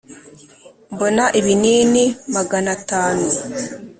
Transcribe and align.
mbona 0.93 1.23
ibinini 1.39 2.03
magana 2.35 2.69
atanu 2.77 3.27